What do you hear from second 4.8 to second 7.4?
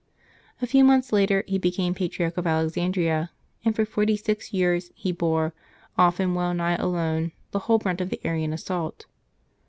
he bore, often well nigh alone,